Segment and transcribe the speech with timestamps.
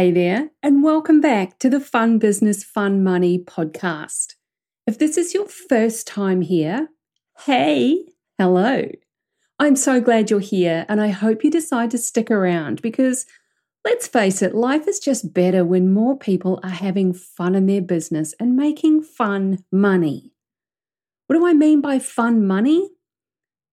[0.00, 4.32] Hey there, and welcome back to the Fun Business, Fun Money podcast.
[4.86, 6.88] If this is your first time here,
[7.44, 8.06] hey,
[8.38, 8.88] hello.
[9.58, 13.26] I'm so glad you're here, and I hope you decide to stick around because
[13.84, 17.82] let's face it, life is just better when more people are having fun in their
[17.82, 20.32] business and making fun money.
[21.26, 22.88] What do I mean by fun money?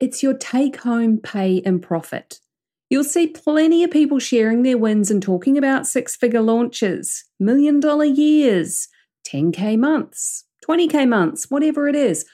[0.01, 2.41] It's your take home pay and profit.
[2.89, 7.79] You'll see plenty of people sharing their wins and talking about six figure launches, million
[7.79, 8.87] dollar years,
[9.27, 12.25] 10K months, 20K months, whatever it is,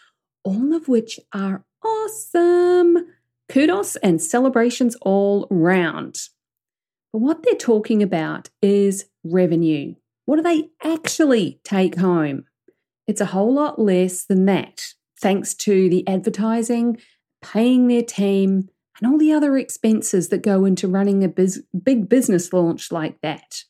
[0.44, 3.08] all of which are awesome.
[3.50, 6.20] Kudos and celebrations all round.
[7.12, 9.96] But what they're talking about is revenue.
[10.26, 12.46] What do they actually take home?
[13.08, 16.98] It's a whole lot less than that, thanks to the advertising,
[17.42, 18.70] paying their team,
[19.04, 23.20] and all the other expenses that go into running a biz- big business launch like
[23.20, 23.64] that.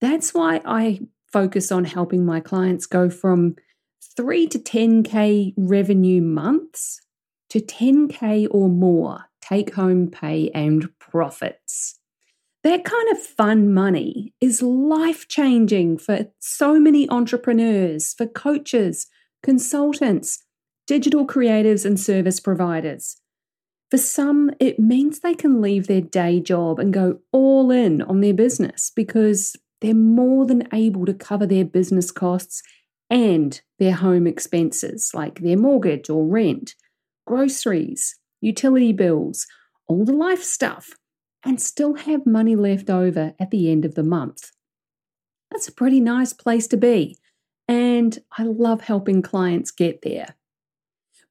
[0.00, 1.00] That's why I
[1.32, 3.56] focus on helping my clients go from
[4.16, 7.00] 3 to 10K revenue months
[7.50, 11.98] to 10K or more take home pay and profits.
[12.62, 19.08] That kind of fun money is life changing for so many entrepreneurs, for coaches,
[19.42, 20.44] consultants,
[20.86, 23.16] digital creatives, and service providers.
[23.90, 28.20] For some, it means they can leave their day job and go all in on
[28.20, 32.62] their business because they're more than able to cover their business costs
[33.08, 36.74] and their home expenses like their mortgage or rent,
[37.26, 39.46] groceries, utility bills,
[39.86, 40.90] all the life stuff,
[41.44, 44.50] and still have money left over at the end of the month.
[45.50, 47.16] That's a pretty nice place to be,
[47.66, 50.34] and I love helping clients get there.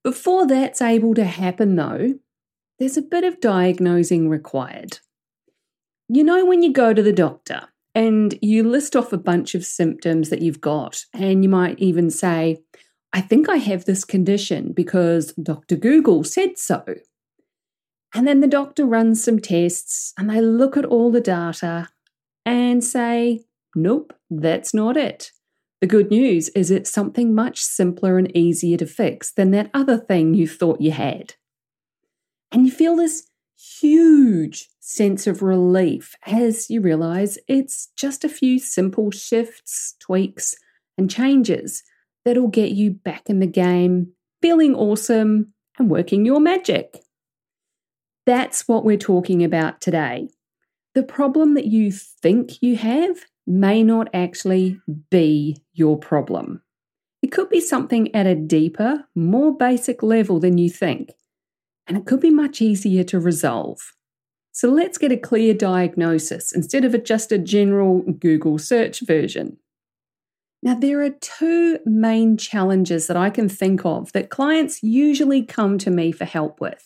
[0.04, 2.14] Before that's able to happen, though,
[2.80, 5.00] there's a bit of diagnosing required.
[6.10, 9.66] You know, when you go to the doctor and you list off a bunch of
[9.66, 12.60] symptoms that you've got, and you might even say,
[13.14, 15.76] I think I have this condition because Dr.
[15.76, 16.84] Google said so.
[18.14, 21.90] And then the doctor runs some tests and they look at all the data
[22.46, 23.42] and say,
[23.76, 25.32] nope, that's not it.
[25.82, 29.98] The good news is it's something much simpler and easier to fix than that other
[29.98, 31.36] thing you thought you had.
[32.52, 33.28] And you feel this
[33.58, 40.56] huge sense of relief as you realize it's just a few simple shifts, tweaks,
[40.98, 41.84] and changes
[42.24, 47.00] that'll get you back in the game, feeling awesome and working your magic.
[48.26, 50.30] That's what we're talking about today.
[50.94, 56.62] The problem that you think you have may not actually be your problem.
[57.22, 61.12] It could be something at a deeper, more basic level than you think
[61.88, 63.80] and it could be much easier to resolve.
[64.52, 69.58] So let's get a clear diagnosis instead of just a general Google search version.
[70.64, 75.78] Now, there are two main challenges that I can think of that clients usually come
[75.78, 76.84] to me for help with.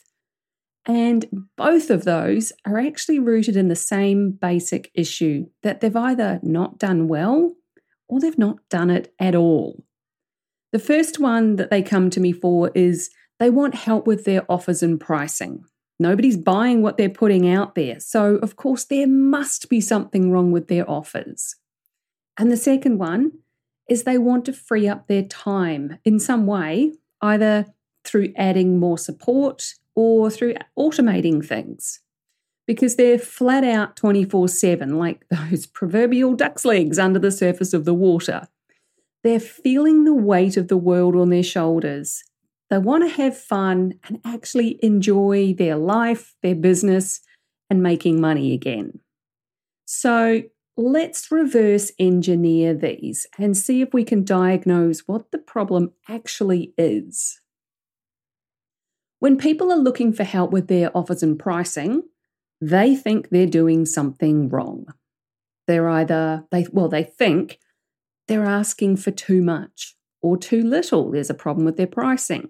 [0.85, 6.39] And both of those are actually rooted in the same basic issue that they've either
[6.43, 7.55] not done well
[8.09, 9.85] or they've not done it at all.
[10.73, 13.09] The first one that they come to me for is
[13.41, 15.65] they want help with their offers and pricing.
[15.99, 20.51] Nobody's buying what they're putting out there, so of course there must be something wrong
[20.51, 21.55] with their offers.
[22.37, 23.31] And the second one
[23.89, 27.65] is they want to free up their time in some way, either
[28.03, 31.99] through adding more support or through automating things.
[32.67, 37.85] Because they're flat out 24 7, like those proverbial duck's legs under the surface of
[37.85, 38.47] the water.
[39.23, 42.23] They're feeling the weight of the world on their shoulders
[42.71, 47.19] they want to have fun and actually enjoy their life, their business,
[47.69, 49.01] and making money again.
[49.83, 50.43] So
[50.77, 57.41] let's reverse engineer these and see if we can diagnose what the problem actually is.
[59.19, 62.03] When people are looking for help with their offers and pricing,
[62.61, 64.85] they think they're doing something wrong.
[65.67, 67.59] They're either, they, well, they think
[68.29, 71.11] they're asking for too much or too little.
[71.11, 72.49] There's a problem with their pricing.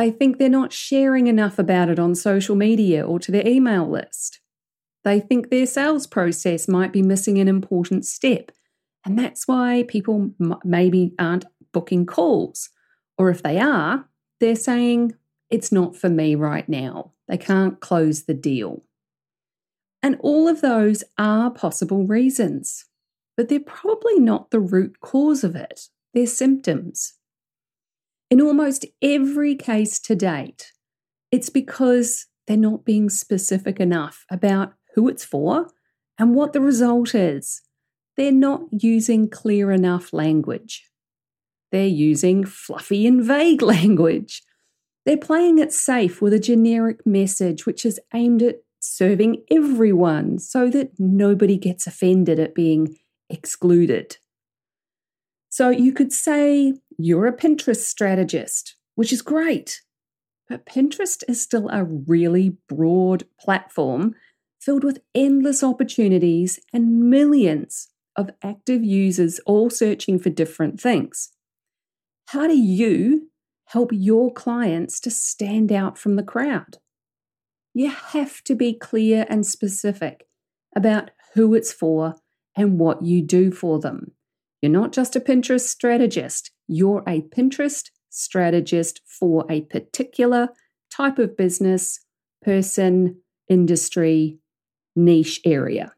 [0.00, 3.86] They think they're not sharing enough about it on social media or to their email
[3.86, 4.40] list.
[5.04, 8.50] They think their sales process might be missing an important step,
[9.04, 10.30] and that's why people
[10.64, 12.70] maybe aren't booking calls.
[13.18, 14.08] Or if they are,
[14.40, 15.16] they're saying,
[15.50, 17.12] it's not for me right now.
[17.28, 18.82] They can't close the deal.
[20.02, 22.86] And all of those are possible reasons,
[23.36, 25.88] but they're probably not the root cause of it.
[26.14, 27.18] They're symptoms.
[28.30, 30.72] In almost every case to date,
[31.32, 35.68] it's because they're not being specific enough about who it's for
[36.16, 37.60] and what the result is.
[38.16, 40.84] They're not using clear enough language.
[41.72, 44.42] They're using fluffy and vague language.
[45.04, 50.70] They're playing it safe with a generic message which is aimed at serving everyone so
[50.70, 52.96] that nobody gets offended at being
[53.28, 54.18] excluded.
[55.50, 59.82] So you could say you're a Pinterest strategist, which is great.
[60.48, 64.14] But Pinterest is still a really broad platform
[64.58, 71.30] filled with endless opportunities and millions of active users all searching for different things.
[72.28, 73.30] How do you
[73.72, 76.78] help your clients to stand out from the crowd.
[77.72, 80.26] You have to be clear and specific
[80.74, 82.16] about who it's for
[82.56, 84.12] and what you do for them.
[84.60, 90.50] You're not just a Pinterest strategist, you're a Pinterest strategist for a particular
[90.90, 92.00] type of business,
[92.42, 94.38] person, industry,
[94.96, 95.94] niche area.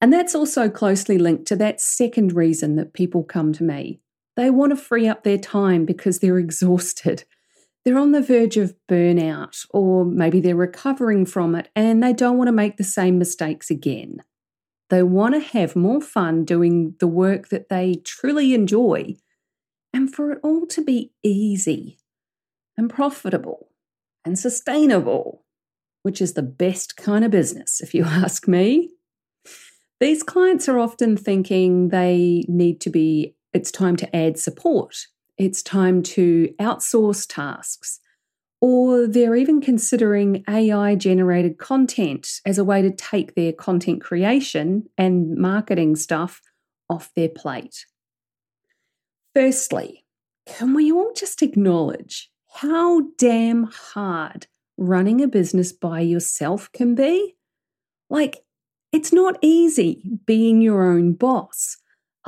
[0.00, 4.00] And that's also closely linked to that second reason that people come to me
[4.38, 7.24] they want to free up their time because they're exhausted.
[7.84, 12.38] They're on the verge of burnout, or maybe they're recovering from it and they don't
[12.38, 14.22] want to make the same mistakes again.
[14.90, 19.16] They want to have more fun doing the work that they truly enjoy
[19.92, 21.98] and for it all to be easy
[22.76, 23.68] and profitable
[24.24, 25.44] and sustainable,
[26.02, 28.90] which is the best kind of business, if you ask me.
[30.00, 35.06] These clients are often thinking they need to be it's time to add support.
[35.36, 38.00] It's time to outsource tasks.
[38.60, 44.88] Or they're even considering AI generated content as a way to take their content creation
[44.98, 46.40] and marketing stuff
[46.90, 47.86] off their plate.
[49.34, 50.04] Firstly,
[50.46, 54.46] can we all just acknowledge how damn hard
[54.76, 57.36] running a business by yourself can be?
[58.10, 58.38] Like,
[58.90, 61.76] it's not easy being your own boss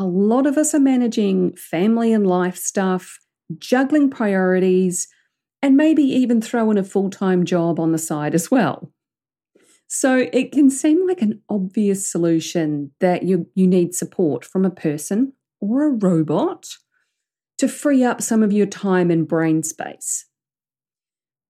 [0.00, 3.18] a lot of us are managing family and life stuff,
[3.58, 5.08] juggling priorities,
[5.62, 8.92] and maybe even throw in a full time job on the side as well.
[9.86, 14.70] So it can seem like an obvious solution that you, you need support from a
[14.70, 16.66] person or a robot
[17.58, 20.26] to free up some of your time and brain space.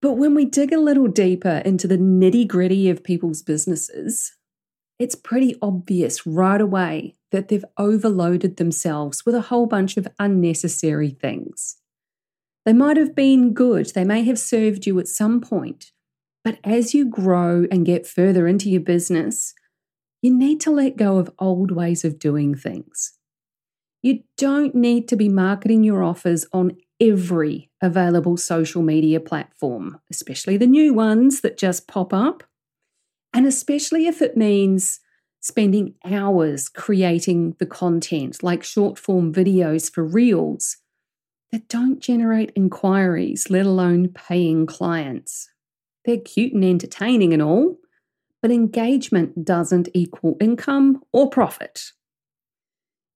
[0.03, 4.33] But when we dig a little deeper into the nitty gritty of people's businesses,
[4.99, 11.11] it's pretty obvious right away that they've overloaded themselves with a whole bunch of unnecessary
[11.11, 11.77] things.
[12.65, 15.93] They might have been good, they may have served you at some point,
[16.45, 19.55] but as you grow and get further into your business,
[20.23, 23.13] you need to let go of old ways of doing things.
[24.03, 30.57] You don't need to be marketing your offers on every available social media platform, especially
[30.57, 32.43] the new ones that just pop up.
[33.33, 35.01] And especially if it means
[35.41, 40.77] spending hours creating the content, like short form videos for Reels,
[41.53, 45.51] that don't generate inquiries, let alone paying clients.
[46.05, 47.77] They're cute and entertaining and all,
[48.41, 51.93] but engagement doesn't equal income or profit.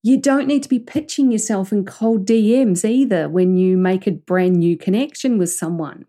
[0.02, 4.12] You don't need to be pitching yourself in cold DMs either when you make a
[4.12, 6.04] brand new connection with someone.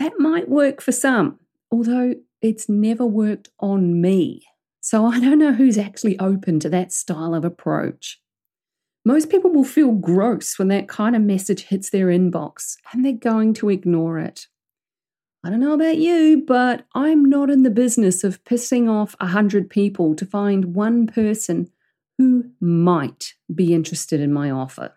[0.00, 1.38] That might work for some,
[1.70, 4.44] although it's never worked on me.
[4.80, 8.20] So I don't know who's actually open to that style of approach.
[9.04, 13.12] Most people will feel gross when that kind of message hits their inbox and they're
[13.12, 14.46] going to ignore it.
[15.44, 19.26] I don't know about you, but I'm not in the business of pissing off a
[19.26, 21.70] hundred people to find one person
[22.16, 24.94] who might be interested in my offer.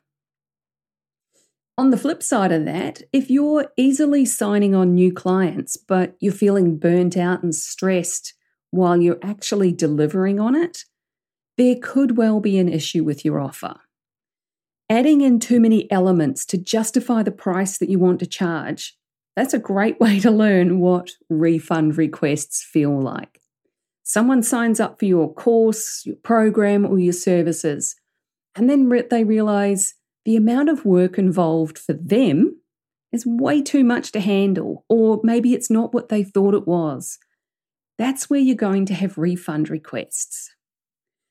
[1.77, 6.31] On the flip side of that, if you're easily signing on new clients, but you're
[6.31, 8.33] feeling burnt out and stressed
[8.71, 10.85] while you're actually delivering on it,
[11.57, 13.75] there could well be an issue with your offer.
[14.89, 18.97] Adding in too many elements to justify the price that you want to charge,
[19.35, 23.41] that's a great way to learn what refund requests feel like.
[24.03, 27.95] Someone signs up for your course, your program, or your services,
[28.55, 32.59] and then they realize the amount of work involved for them
[33.11, 37.19] is way too much to handle, or maybe it's not what they thought it was.
[37.97, 40.53] That's where you're going to have refund requests.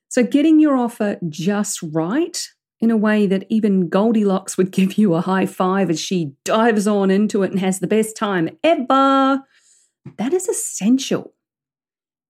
[0.09, 2.47] So, getting your offer just right
[2.79, 6.87] in a way that even Goldilocks would give you a high five as she dives
[6.87, 9.43] on into it and has the best time ever,
[10.17, 11.33] that is essential.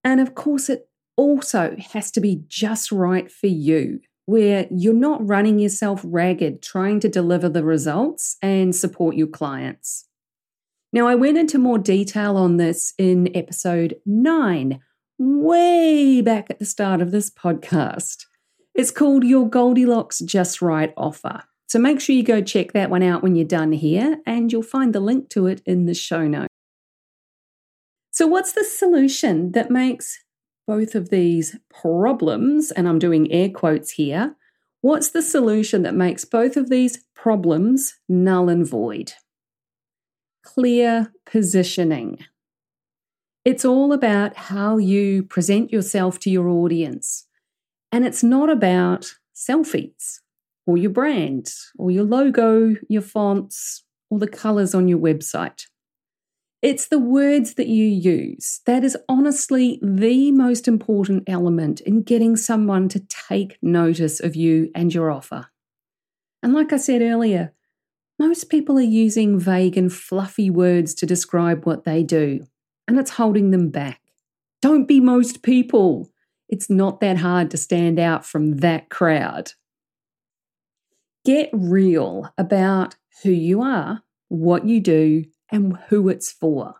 [0.03, 0.87] And of course, it
[1.17, 6.99] also has to be just right for you, where you're not running yourself ragged trying
[7.01, 10.05] to deliver the results and support your clients.
[10.93, 14.79] Now, I went into more detail on this in episode nine,
[15.17, 18.25] way back at the start of this podcast.
[18.77, 21.41] It's called Your Goldilocks Just Right Offer.
[21.67, 24.61] So make sure you go check that one out when you're done here, and you'll
[24.61, 26.53] find the link to it in the show notes.
[28.11, 30.23] So, what's the solution that makes
[30.67, 34.35] both of these problems, and I'm doing air quotes here,
[34.81, 39.13] what's the solution that makes both of these problems null and void?
[40.43, 42.19] Clear positioning.
[43.43, 47.26] It's all about how you present yourself to your audience.
[47.91, 50.19] And it's not about selfies
[50.65, 55.67] or your brand or your logo, your fonts, or the colors on your website.
[56.61, 58.61] It's the words that you use.
[58.65, 64.71] That is honestly the most important element in getting someone to take notice of you
[64.73, 65.47] and your offer.
[66.41, 67.53] And like I said earlier,
[68.19, 72.47] most people are using vague and fluffy words to describe what they do,
[72.87, 74.01] and it's holding them back.
[74.61, 76.09] Don't be most people.
[76.49, 79.53] It's not that hard to stand out from that crowd.
[81.25, 86.75] Get real about who you are, what you do, and who it's for.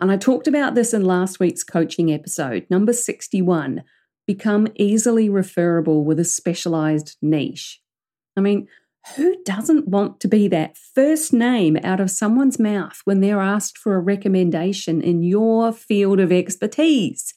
[0.00, 3.84] And I talked about this in last week's coaching episode, number 61
[4.24, 7.80] Become easily referable with a specialized niche.
[8.36, 8.68] I mean,
[9.16, 13.76] who doesn't want to be that first name out of someone's mouth when they're asked
[13.76, 17.34] for a recommendation in your field of expertise?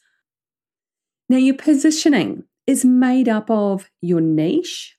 [1.28, 4.96] Now, your positioning is made up of your niche,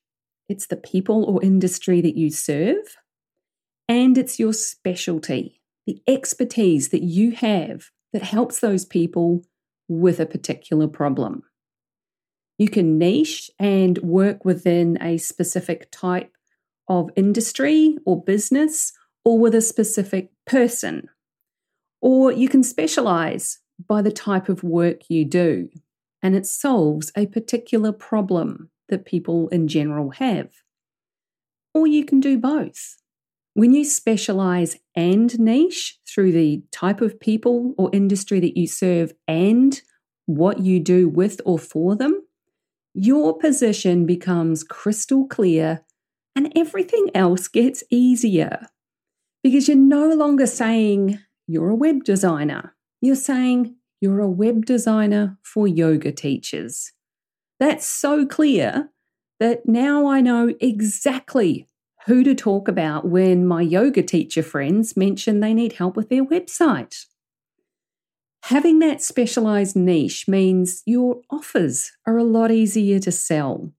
[0.49, 2.97] it's the people or industry that you serve,
[3.88, 9.45] and it's your specialty, the expertise that you have that helps those people
[9.88, 11.42] with a particular problem.
[12.59, 16.33] You can niche and work within a specific type
[16.88, 18.92] of industry or business
[19.25, 21.09] or with a specific person.
[22.00, 25.68] Or you can specialize by the type of work you do
[26.26, 30.50] and it solves a particular problem that people in general have.
[31.73, 32.97] Or you can do both.
[33.54, 39.12] When you specialize and niche through the type of people or industry that you serve
[39.28, 39.80] and
[40.25, 42.21] what you do with or for them,
[42.92, 45.85] your position becomes crystal clear
[46.35, 48.66] and everything else gets easier.
[49.45, 55.38] Because you're no longer saying you're a web designer, you're saying you're a web designer
[55.43, 56.93] for yoga teachers.
[57.59, 58.91] That's so clear
[59.41, 61.69] that now I know exactly
[62.07, 66.25] who to talk about when my yoga teacher friends mention they need help with their
[66.25, 67.07] website.
[68.45, 73.73] Having that specialized niche means your offers are a lot easier to sell.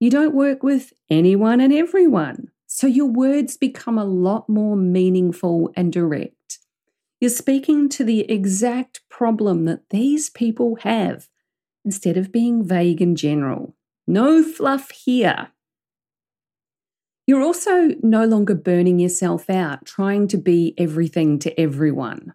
[0.00, 5.70] You don't work with anyone and everyone, so your words become a lot more meaningful
[5.76, 6.35] and direct.
[7.26, 11.28] You're speaking to the exact problem that these people have
[11.84, 13.74] instead of being vague and general.
[14.06, 15.48] No fluff here.
[17.26, 22.32] You're also no longer burning yourself out trying to be everything to everyone.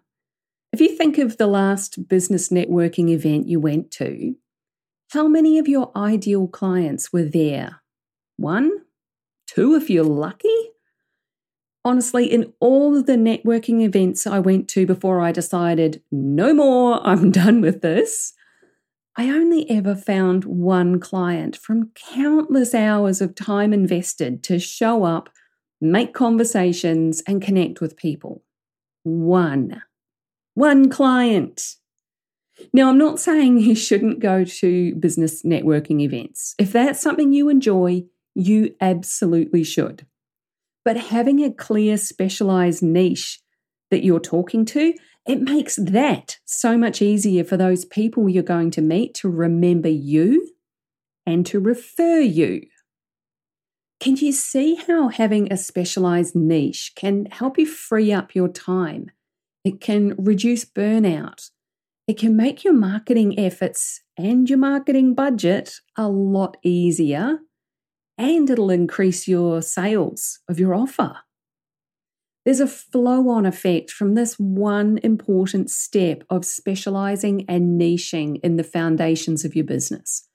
[0.74, 4.34] If you think of the last business networking event you went to,
[5.12, 7.80] how many of your ideal clients were there?
[8.36, 8.70] One?
[9.46, 10.71] Two if you're lucky?
[11.84, 17.00] Honestly, in all of the networking events I went to before I decided, no more,
[17.06, 18.32] I'm done with this,
[19.16, 25.28] I only ever found one client from countless hours of time invested to show up,
[25.80, 28.42] make conversations, and connect with people.
[29.02, 29.82] One.
[30.54, 31.76] One client.
[32.72, 36.54] Now, I'm not saying you shouldn't go to business networking events.
[36.58, 40.06] If that's something you enjoy, you absolutely should.
[40.84, 43.40] But having a clear, specialized niche
[43.90, 44.94] that you're talking to,
[45.26, 49.88] it makes that so much easier for those people you're going to meet to remember
[49.88, 50.52] you
[51.24, 52.62] and to refer you.
[54.00, 59.12] Can you see how having a specialized niche can help you free up your time?
[59.64, 61.50] It can reduce burnout.
[62.08, 67.38] It can make your marketing efforts and your marketing budget a lot easier,
[68.22, 71.16] and it'll increase your sales of your offer.
[72.44, 78.56] There's a flow on effect from this one important step of specializing and niching in
[78.56, 80.28] the foundations of your business.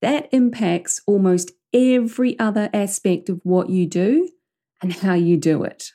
[0.00, 4.30] That impacts almost every other aspect of what you do
[4.82, 5.92] and how you do it.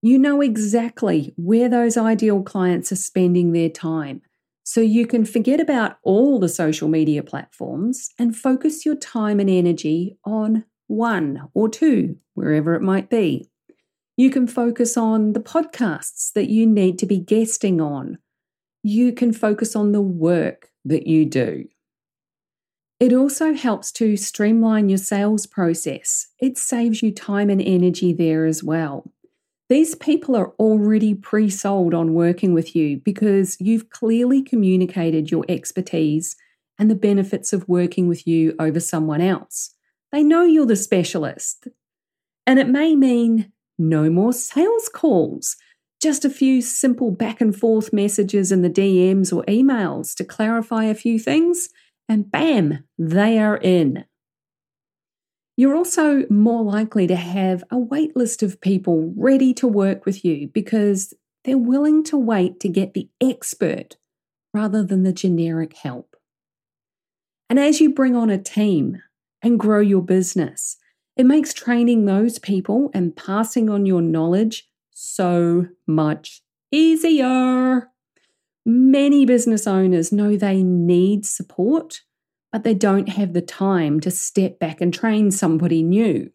[0.00, 4.22] You know exactly where those ideal clients are spending their time.
[4.64, 9.50] So you can forget about all the social media platforms and focus your time and
[9.50, 13.48] energy on one or two, wherever it might be.
[14.16, 18.18] You can focus on the podcasts that you need to be guesting on.
[18.82, 21.66] You can focus on the work that you do.
[23.00, 26.28] It also helps to streamline your sales process.
[26.38, 29.11] It saves you time and energy there as well.
[29.72, 35.46] These people are already pre sold on working with you because you've clearly communicated your
[35.48, 36.36] expertise
[36.78, 39.74] and the benefits of working with you over someone else.
[40.12, 41.68] They know you're the specialist.
[42.46, 45.56] And it may mean no more sales calls,
[46.02, 50.84] just a few simple back and forth messages in the DMs or emails to clarify
[50.84, 51.70] a few things,
[52.10, 54.04] and bam, they are in.
[55.56, 60.24] You're also more likely to have a wait list of people ready to work with
[60.24, 61.12] you because
[61.44, 63.96] they're willing to wait to get the expert
[64.54, 66.16] rather than the generic help.
[67.50, 69.02] And as you bring on a team
[69.42, 70.78] and grow your business,
[71.16, 77.90] it makes training those people and passing on your knowledge so much easier.
[78.64, 82.02] Many business owners know they need support,
[82.52, 86.30] but they don't have the time to step back and train somebody new.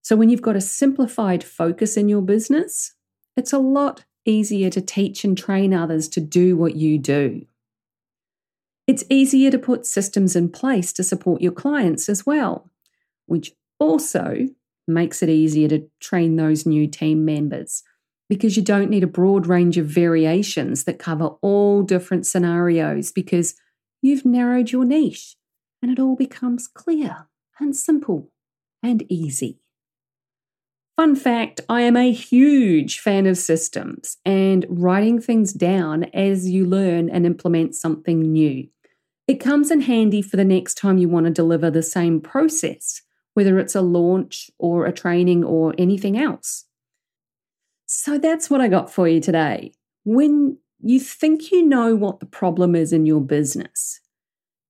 [0.00, 2.94] So, when you've got a simplified focus in your business,
[3.36, 7.46] it's a lot easier to teach and train others to do what you do.
[8.86, 12.70] It's easier to put systems in place to support your clients as well,
[13.26, 14.48] which also
[14.86, 17.82] makes it easier to train those new team members
[18.28, 23.54] because you don't need a broad range of variations that cover all different scenarios because
[24.02, 25.36] you've narrowed your niche
[25.80, 28.30] and it all becomes clear and simple
[28.82, 29.60] and easy.
[30.96, 36.66] Fun fact I am a huge fan of systems and writing things down as you
[36.66, 38.68] learn and implement something new.
[39.26, 43.00] It comes in handy for the next time you want to deliver the same process
[43.34, 46.66] whether it's a launch or a training or anything else.
[47.86, 49.72] So that's what I got for you today.
[50.04, 54.00] When you think you know what the problem is in your business,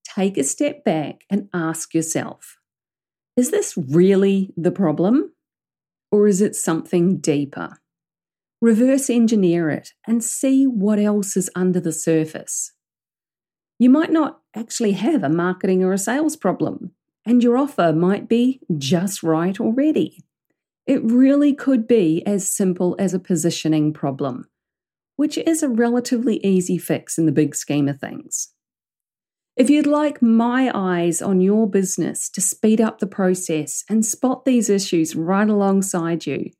[0.04, 2.58] take a step back and ask yourself
[3.34, 5.32] is this really the problem?
[6.10, 7.78] Or is it something deeper?
[8.60, 12.72] Reverse engineer it and see what else is under the surface.
[13.78, 16.92] You might not actually have a marketing or a sales problem
[17.24, 20.24] and your offer might be just right already.
[20.86, 24.48] It really could be as simple as a positioning problem,
[25.16, 28.48] which is a relatively easy fix in the big scheme of things.
[29.54, 34.44] If you'd like my eyes on your business to speed up the process and spot
[34.44, 36.50] these issues right alongside you,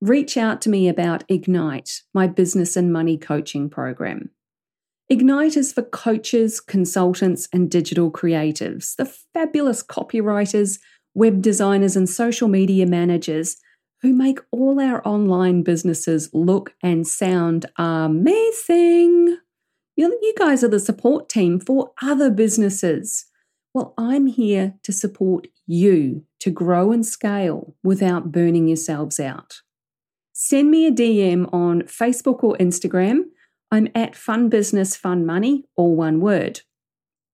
[0.00, 4.30] reach out to me about Ignite, my business and money coaching program.
[5.08, 10.78] Ignite is for coaches, consultants, and digital creatives, the fabulous copywriters,
[11.14, 13.56] web designers, and social media managers
[14.02, 19.38] who make all our online businesses look and sound amazing.
[19.96, 23.26] You guys are the support team for other businesses.
[23.74, 29.62] Well, I'm here to support you to grow and scale without burning yourselves out.
[30.32, 33.24] Send me a DM on Facebook or Instagram
[33.70, 36.62] I'm at Fun Business Fun Money, all one word.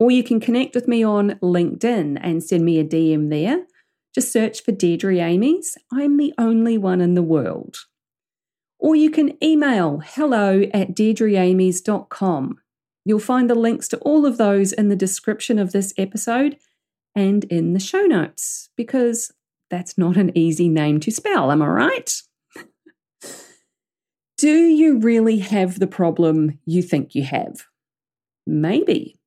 [0.01, 3.67] Or you can connect with me on LinkedIn and send me a DM there.
[4.15, 5.77] Just search for Deirdre Amies.
[5.93, 7.79] I'm the only one in the world.
[8.79, 12.61] Or you can email hello at deirdreamies.com.
[13.05, 16.59] You'll find the links to all of those in the description of this episode
[17.15, 19.33] and in the show notes, because
[19.69, 22.23] that's not an easy name to spell, am I right?
[24.37, 27.67] Do you really have the problem you think you have?
[28.47, 29.19] Maybe.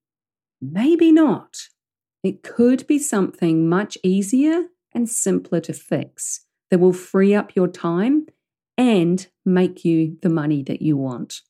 [0.62, 1.58] Maybe not.
[2.23, 4.67] It could be something much easier
[4.98, 8.26] and simpler to fix that will free up your time
[8.80, 11.42] and make you the money that you want.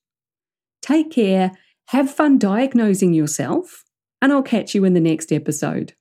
[0.81, 1.53] Take care,
[1.87, 3.85] have fun diagnosing yourself,
[4.21, 5.93] and I'll catch you in the next episode.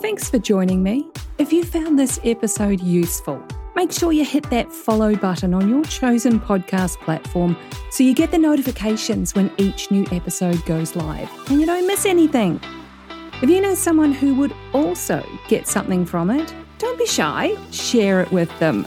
[0.00, 1.10] Thanks for joining me.
[1.38, 5.82] If you found this episode useful, make sure you hit that follow button on your
[5.84, 7.56] chosen podcast platform
[7.90, 12.06] so you get the notifications when each new episode goes live and you don't miss
[12.06, 12.60] anything.
[13.42, 18.22] If you know someone who would also get something from it, don't be shy, share
[18.22, 18.84] it with them.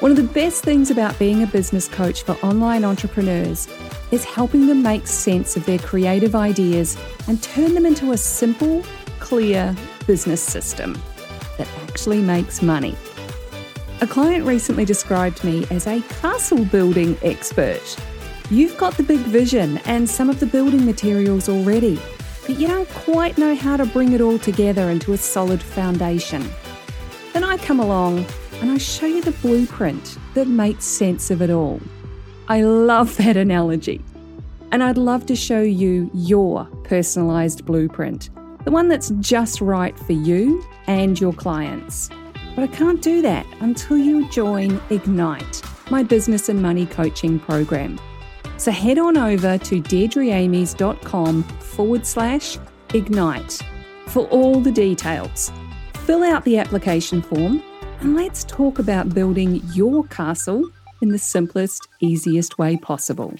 [0.00, 3.68] One of the best things about being a business coach for online entrepreneurs
[4.10, 6.98] is helping them make sense of their creative ideas
[7.28, 8.82] and turn them into a simple,
[9.20, 9.76] clear
[10.08, 11.00] business system
[11.56, 12.96] that actually makes money.
[14.00, 17.96] A client recently described me as a castle building expert.
[18.50, 22.00] You've got the big vision and some of the building materials already
[22.46, 26.44] but you don't quite know how to bring it all together into a solid foundation.
[27.32, 28.26] Then I come along
[28.60, 31.80] and I show you the blueprint that makes sense of it all.
[32.48, 34.02] I love that analogy.
[34.72, 38.30] And I'd love to show you your personalised blueprint,
[38.64, 42.08] the one that's just right for you and your clients.
[42.54, 47.98] But I can't do that until you join Ignite, my business and money coaching program.
[48.62, 52.58] So head on over to deirdreamies.com forward slash
[52.94, 53.60] ignite
[54.06, 55.50] for all the details.
[56.06, 57.60] Fill out the application form
[57.98, 60.70] and let's talk about building your castle
[61.00, 63.34] in the simplest, easiest way possible.